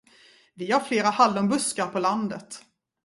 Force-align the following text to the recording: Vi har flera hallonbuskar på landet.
Vi 0.55 0.71
har 0.71 0.79
flera 0.79 1.07
hallonbuskar 1.09 1.87
på 1.87 1.99
landet. 1.99 2.65